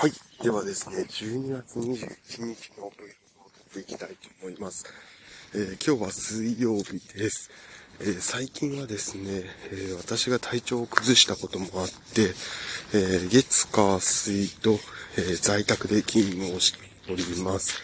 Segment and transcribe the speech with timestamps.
[0.00, 0.12] はい。
[0.42, 3.00] ではですね、12月21日の Vlog を撮
[3.68, 4.86] っていきたいと思います。
[5.54, 7.50] えー、今日は水曜日です。
[8.00, 12.32] えー、最近はですね、えー、私が体調を崩したこともあって、
[12.94, 14.78] え月火水と、
[15.18, 16.78] え在宅で勤務をして
[17.12, 17.76] おります。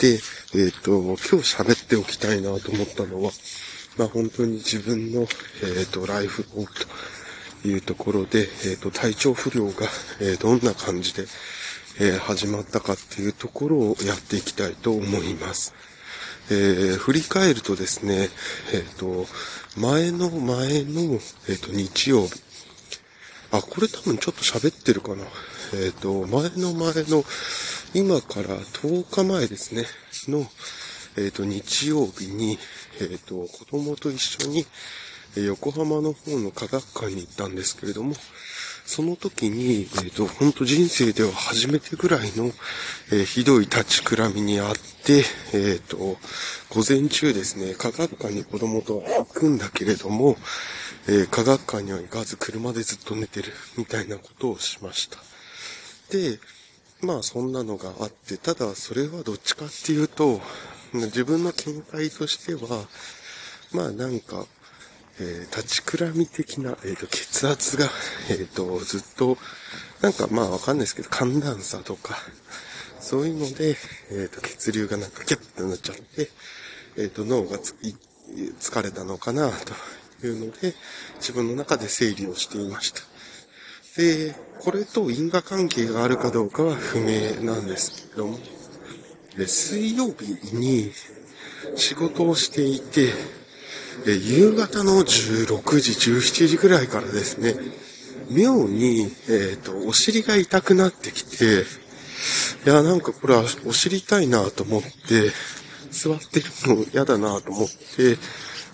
[0.00, 0.20] で、
[0.58, 3.30] えっ、と、今日喋っておきたいなと思ったのは、
[3.98, 5.26] まあ本当に自分の、
[5.78, 6.88] えっ、と、ライフオーと
[7.64, 9.88] いうところで、えっ、と、体調不良が、
[10.20, 11.26] え、どんな感じで、
[12.00, 15.74] え、始まったかっていうところをやっていきたいと思います。
[16.50, 18.28] えー、振り返るとですね、
[18.72, 19.26] えっ、と、
[19.76, 22.42] 前の前の、えっ、と、日曜日。
[23.52, 25.24] あ、これ多分ちょっと喋ってるかな。
[25.74, 27.24] えっ、と、前の前の、
[27.94, 29.86] 今から10日前ですね、
[30.28, 30.46] の、
[31.16, 32.58] えっ、と、日曜日に、
[33.00, 34.66] えっ、と、子供と一緒に、
[35.36, 38.14] 横浜の方の科学館に行ったんですけれども、
[38.84, 42.46] その時に、えっ、ー、と、本当人生では初めてぐらいの、
[43.12, 45.96] えー、ひどい立ちくらみにあって、えっ、ー、と、
[46.68, 50.36] 午前中ですね、科学館に子供と行くんだけれども、
[51.08, 55.18] え科学館には行かず車でずっと寝てるみたいなことをしました。
[56.10, 56.38] で、
[57.00, 60.40] まあそんなのがあって、ただそれはどっちかっていうと、
[60.92, 62.86] 自分の見解としては、
[63.72, 64.46] まあなんか、
[65.22, 67.88] えー、立ちくらみ的な、えっ、ー、と、血圧が、
[68.28, 69.38] えっ、ー、と、ずっと、
[70.00, 72.16] なんかまあわかんないですけど、寒暖差とか、
[73.00, 73.76] そういうので、
[74.10, 76.28] えっ、と、血流がなんかキャッてなっちゃって、
[76.96, 77.74] えっ、と、脳がつ
[78.60, 79.50] 疲れたのかな、
[80.20, 80.74] というので、
[81.18, 83.00] 自分の中で整理をしていました。
[83.96, 88.38] で、これと因果関係があるかどうかは不明なんですけども、
[89.36, 90.92] で水曜日に
[91.76, 93.12] 仕事をしていて、
[94.06, 97.54] え夕方の16時、17時ぐらいからですね、
[98.30, 101.64] 妙に、えっ、ー、と、お尻が痛くなってきて、
[102.66, 105.30] いや、なんかこれはお尻痛いなと思って、
[105.90, 108.18] 座ってるの嫌だなと思って、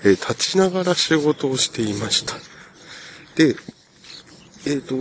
[0.04, 2.34] えー、立ちながら仕事をしていました。
[3.34, 3.56] で、
[4.66, 4.96] えっ、ー、と、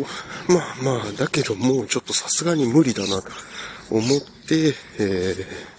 [0.52, 3.30] まあまあ、だけどもうちょっとさすがに無理だなと
[3.92, 5.77] 思って、えー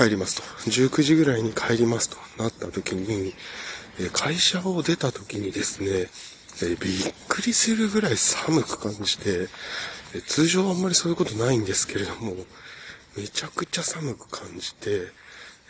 [0.00, 0.42] 帰りますと。
[0.70, 3.34] 19時ぐらいに帰りますとなった時に、
[4.00, 6.08] え会社を出た時にですね、
[6.62, 9.48] えびっくりするぐらい寒く感じて、
[10.14, 12.34] え通常あんまりそういうことないんですけれども、
[13.14, 15.12] めちゃくちゃ寒く感じて、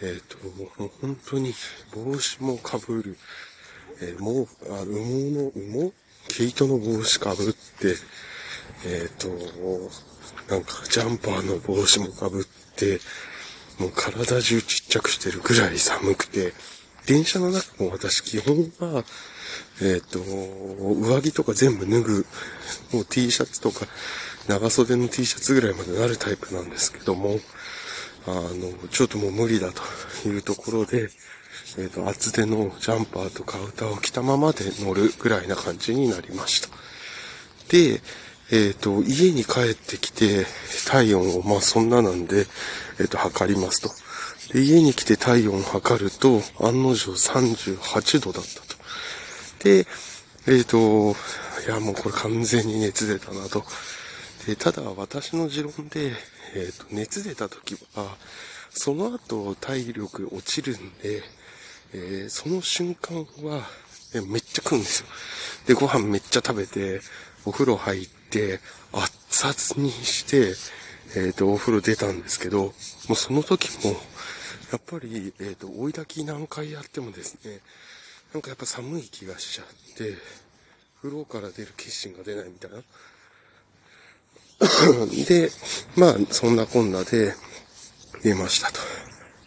[0.03, 1.53] えっ、ー、と、もう本当に
[1.93, 3.17] 帽子もかぶる、
[4.01, 5.93] えー、もう、あ、羽毛の、羽毛？
[6.29, 7.97] 毛糸の帽子かぶって、
[8.87, 9.29] えっ、ー、と、
[10.55, 12.45] なんかジャンパーの帽子もかぶっ
[12.77, 13.01] て、
[13.81, 16.53] もう体中ちっちゃくしてるぐらい寒くて、
[17.07, 19.05] 電車の中も私基本は、
[19.81, 20.21] えっ、ー、と、
[20.95, 22.27] 上着とか全部脱ぐ、
[22.93, 23.87] もう T シャツとか、
[24.47, 27.39] 長袖の T シャツぐらいまでなるタイプなんですけども、
[28.27, 31.09] あの、ちょっともう無理だというところで、
[31.79, 36.69] えっ、ー、と、厚手のジャンパーとか歌を着たままで乗るぐらいな感じになりました。
[37.69, 38.03] で、
[38.53, 40.45] えっ、ー、と、家に帰ってきて、
[40.87, 42.47] 体温を、まあそんななんで、
[42.99, 43.91] えっ、ー、と、測りますと。
[44.53, 48.77] で、家に来て体温を測ると、案の定38度だったと。
[49.63, 49.87] で、
[50.49, 51.17] えっ、ー、と、
[51.65, 53.65] いや、もうこれ完全に熱出たなと。
[54.47, 56.13] で、ただ私の持論で、
[56.57, 58.17] えっ、と、熱出た時は、
[58.71, 61.23] その後体力落ちるんで、
[61.93, 63.63] えその瞬間は、
[64.27, 65.07] めっちゃ食うんですよ。
[65.67, 67.01] で、ご飯めっちゃ食べて、
[67.45, 68.20] お風呂入って、
[68.93, 70.55] 熱々にして、
[71.17, 72.73] えっ、ー、と、お風呂出たんですけど、も
[73.11, 73.93] うその時も、
[74.73, 77.61] やっぱり、えっ、ー、と、追い炊き何回やってもですね、
[78.33, 80.17] なんかやっぱ寒い気がしちゃって、
[81.03, 82.79] 風呂から出る決心が出ないみたいな。
[85.27, 85.51] で、
[85.97, 87.35] まあ、そんなこんなで、
[88.23, 88.81] 出ましたと。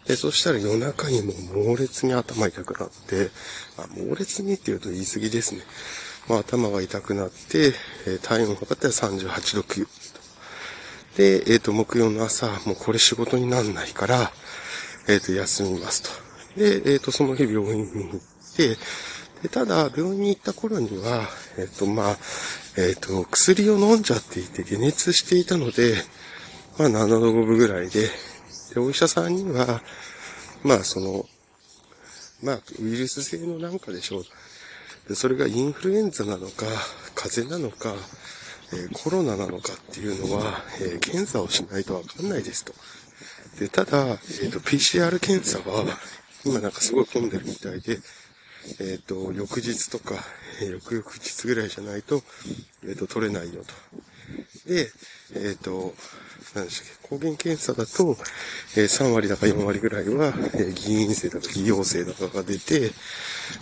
[0.06, 3.30] で、そしたら夜中にも猛烈に頭痛くなって、
[3.78, 5.62] あ、猛烈にって言うと言い過ぎですね。
[6.28, 7.72] まあ、頭が痛くなって、
[8.06, 9.86] えー、体温を測ったら38度9。
[11.16, 14.32] で、えっ、ー、と、木曜の朝、もうこれ仕事になんないから、
[15.08, 16.10] えっ、ー、と、休みますと。
[16.58, 18.76] で、えっ、と、その日病院に行って、
[19.42, 22.16] で、ただ、病院に行った頃には、えっ、と、まあ、
[22.76, 25.94] えっ、と、薬を飲んじゃっていて、解熱していたので、
[26.78, 28.08] まあ、7度5分ぐらいで、
[28.74, 29.82] で、お医者さんには、
[30.64, 31.26] まあ、その、
[32.42, 34.24] まあ、ウイルス性のなんかでしょう。
[35.08, 36.66] で、それがインフルエンザなのか、
[37.14, 37.94] 風邪なのか、
[38.72, 42.74] え、コロナなのかっていうのは、え、検査をしないとわかんないですと。
[43.58, 45.84] で、ただ、えっ、ー、と、PCR 検査は、
[46.44, 47.98] 今なんかすごい混んでるみたいで、
[48.80, 50.16] えっ、と、翌日とか、
[50.62, 52.22] え翌々日ぐらいじゃないと、
[52.86, 53.74] えっ、と、取れないよと。
[54.66, 54.90] で、
[55.34, 55.94] えっ、ー、と、
[56.54, 58.16] 何でしたっけ、抗原検査だと、
[58.76, 62.92] えー、3割だか4割ぐらいは、えー、議員生だか偽陽性だかが出て、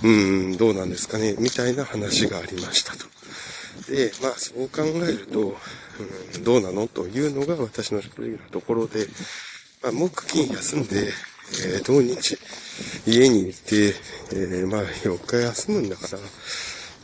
[0.05, 3.07] うん、どうなんですかね、みたいな話がありましたと。
[3.91, 5.57] で、まあそう考えると、
[6.35, 6.87] うん、どうなの？
[6.87, 9.07] というのが私の正直なところで、
[9.83, 11.09] まあ木金休んで、
[11.75, 12.39] えー、土日
[13.07, 13.95] 家にいて、
[14.33, 16.19] えー、まあ4日休むんだから、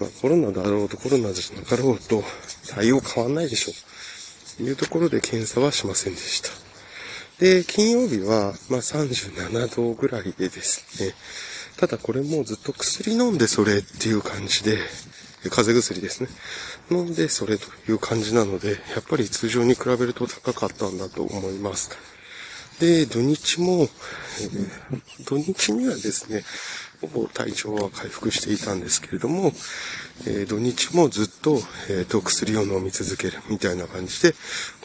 [0.01, 2.23] まあコロナだろうとコロナじゃなかろうと
[2.69, 3.88] 対応変わんないでしょう。
[4.59, 6.51] というところで検査はしませんでした。
[7.39, 11.15] で、金曜日は、まあ37度ぐらいでですね、
[11.77, 14.79] ただこれもずっと薬飲んでそれっていう感じで、
[15.49, 16.29] 風邪薬ですね。
[16.91, 22.18] 飲んでそれという感じなので、やっぱり通常に比べると高かったんだと思います。
[22.81, 23.89] で、土日も、
[24.41, 26.45] え、土日にはですね、
[27.01, 29.53] ほぼ体調は回復していたんですけれども、
[30.27, 34.33] えー、土日もずっと、えー、と薬を飲み続けるみたいな感じで、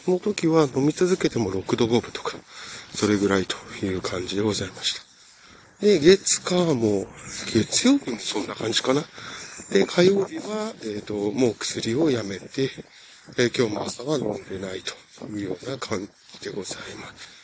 [0.04, 2.36] この時は飲み続けても6度5分とか、
[2.94, 5.84] それぐらいという感じでございました。
[5.84, 7.06] で、月火も、
[7.52, 9.04] 月曜日もそんな感じかな。
[9.70, 12.70] で、火曜日は、えっ、ー、と、もう薬をやめて、
[13.36, 14.82] えー、今日も朝は飲んでない
[15.18, 16.08] というような感
[16.40, 17.43] じでございます。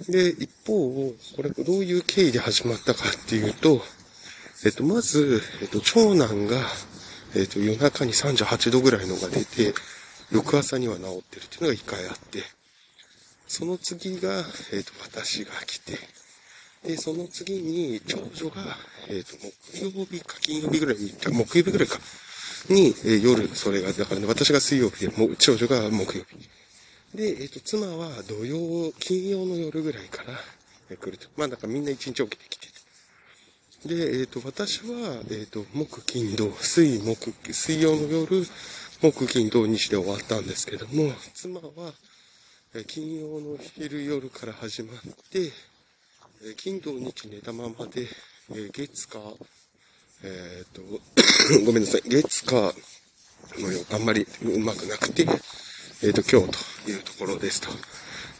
[0.00, 3.82] で、一方、これどういう経緯で始まったかっていうと、
[4.64, 6.58] えっ、と、まず、えっ、と、長男が、
[7.36, 9.74] えっ、と、夜中に38度ぐらいのが出て、
[10.32, 12.42] 翌朝には治ってるっていうのが一回あって、
[13.46, 14.42] その次が、
[14.72, 15.98] えっ、と、私が来て、
[16.84, 18.76] で、その次に、長女が、
[19.08, 19.36] えっ、と、
[19.72, 21.98] 木曜日か金曜日ぐらいに、木曜日ぐらいか、
[22.68, 26.48] に、えー、夜、それが、だからね、私が水曜日で、もう長女が木曜日。
[27.14, 31.28] で、えっ、ー、と、妻は土曜、金曜の夜ぐらいから、来ると。
[31.36, 32.66] まあ、だかみんな一日起きてきて
[33.86, 33.94] て。
[33.94, 38.44] で、えっ、と、私は、えっ、と、木、金、土、水、木、水曜の夜、
[39.00, 41.92] 木、金、土、日で終わったんですけども、妻は、
[42.74, 44.96] え金曜の昼夜から始まっ
[45.30, 45.52] て、
[46.44, 48.08] え金土日寝たままで、
[48.52, 49.20] え月か、
[50.24, 50.82] えっ、と、
[51.64, 52.74] ごめんなさい、月か
[53.58, 55.24] のよあんまりうまくなくて、
[56.04, 56.52] えっ、と、今日
[56.84, 57.68] というところですと。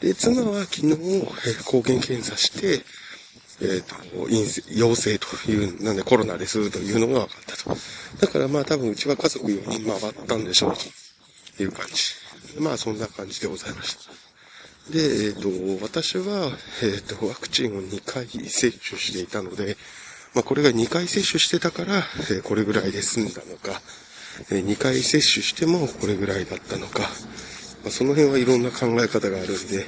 [0.00, 2.84] で、妻は昨日、え抗原検査して、
[3.62, 3.94] えっ、と、
[4.26, 7.76] 陰性、陽性という、なんでコロナですというのが分かったと。
[8.20, 10.75] だからまあ多分うちは家族4人回ったんでしょう
[11.56, 12.61] という感じ。
[12.61, 14.12] まあそんな感じでございました。
[14.93, 16.50] で、えっ、ー、と、私は、
[16.82, 19.78] えっ、ー、と、ワクチンを2回接種していたので、
[20.34, 23.81] まあ、これが2回接種してたから、え、これぐらいで済んだのか、
[24.50, 27.08] え2回接種してもこれぐらいだったのか、
[27.84, 29.84] まあ、その辺はいろんな考え方があるんで、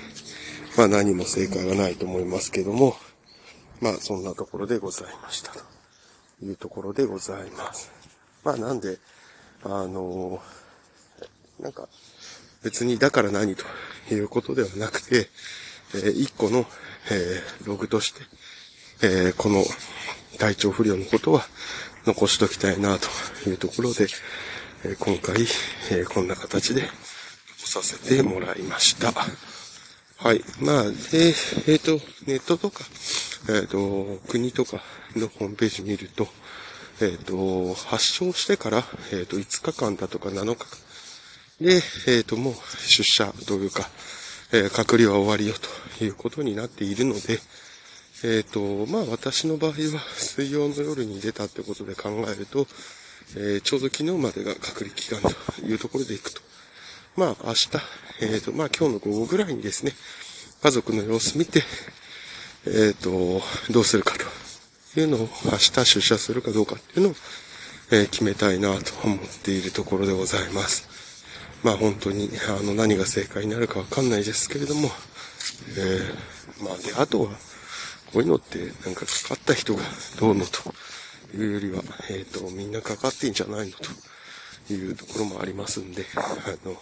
[0.76, 2.94] まあ、何も正解はないと思いますけども、
[3.80, 7.90] まあ、そんなところでございましたというところでございます。
[8.44, 8.98] まあ、なんで、
[9.64, 10.42] あの
[11.58, 11.88] なんか、
[12.62, 13.64] 別にだから何と
[14.12, 15.30] いうことではなくて、
[15.94, 16.66] えー、一個の、
[17.10, 18.20] えー、ログとして、
[19.02, 19.64] えー、この
[20.38, 21.46] 体調不良のことは
[22.04, 23.08] 残しときたいなと
[23.48, 24.06] いうところで、
[24.84, 25.46] え、今回、
[25.90, 26.82] え、こんな形で
[27.82, 29.12] させてもらいました。
[29.12, 30.42] はい。
[30.60, 32.84] まあ、で、えっ、ー、と、ネットとか、
[33.50, 34.80] えっ、と、国とか
[35.14, 36.26] のホームページ見ると、
[37.02, 38.82] えっ、と、発症してから、
[39.12, 40.66] えっ、と、5日間だとか7日間、
[41.60, 43.88] で、えっ、と、もう出社というか、
[44.52, 45.54] え、隔離は終わりよ
[45.98, 47.38] ということになっているので、
[48.24, 49.74] えっ、と、まあ私の場合は
[50.16, 52.66] 水曜の夜に出たってことで考えると、
[53.36, 56.45] えちょうど昨日までが隔離期間というところで行くと。
[57.16, 57.68] まあ明日、
[58.20, 59.92] えっ、と、まあ今日の午後ぐらいにですね、
[60.62, 61.62] 家族の様子見て、
[62.66, 64.14] えっ、と、どうするか
[64.94, 67.14] というのを明日出社するかどうかっていうのを、
[67.92, 70.88] え決めたいなと思っているところでございます。
[71.62, 74.90] まあ本当に、あの、何が正解になるかわかんないですけれども、
[75.78, 77.28] えー、まあで、あとは、
[78.12, 79.82] こういうのって、なんかかかった人が
[80.20, 80.74] どうのと
[81.34, 83.88] いうよりは、えっ、ー、と、みんなかかってんじゃないのと
[84.74, 86.20] いうところもありますんで、 あ
[86.64, 86.76] の、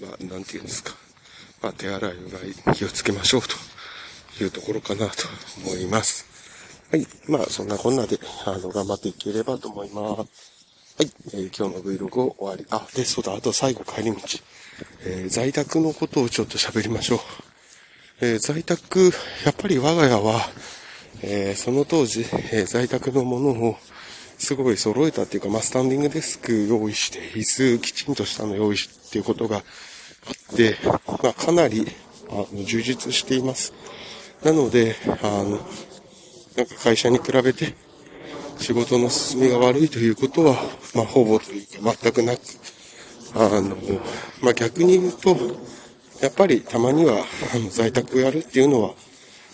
[0.00, 0.94] まあ、なんて言うんですか。
[1.62, 5.28] まあ、手洗い、うがい、気をつけましょうというところかなと
[5.64, 6.24] 思います。
[6.90, 7.06] はい。
[7.28, 10.50] まあ、そんなこんなで、あの、頑張っていければと思います。
[10.98, 12.66] はい、えー、今日の Vlog を終わり。
[12.70, 14.18] あ、で、そうだ、あと最後帰り道。
[15.04, 17.20] えー、在宅のことをちょっと喋りましょう。
[18.22, 19.12] えー、在宅、
[19.44, 20.48] やっぱり我が家は、
[21.22, 23.76] えその当時、え在宅のものを
[24.40, 30.76] すごい揃えたっていうか、まあ、スタンディングデスク用意して、椅子きちんとしたの用意しっていうことがあって、
[31.22, 31.86] まあ、かなり、
[32.30, 33.74] あの、充実しています。
[34.42, 35.60] なので、あの、
[36.56, 37.74] なんか会社に比べて、
[38.58, 40.56] 仕事の進みが悪いということは、
[40.94, 42.40] まあ、ほぼというか全くなく、
[43.34, 43.76] あの、
[44.40, 45.36] まあ、逆に言うと、
[46.22, 48.94] やっぱりたまには、あの、在宅をやるっていうのは、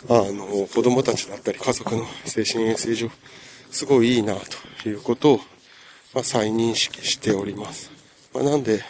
[0.08, 3.10] あの、子供たちだったり家族の精神衛生上、
[3.76, 4.36] すごいいいな
[4.82, 5.40] ということを、
[6.14, 7.90] まあ、再認識しております。
[8.32, 8.82] まあ、なんで、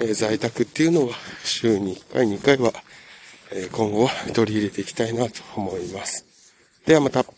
[0.00, 2.72] えー、在宅っていうのは週に1回、2回は、
[3.52, 6.24] えー、今後は取り入れていきたいなと思います。
[6.86, 7.35] ではまた。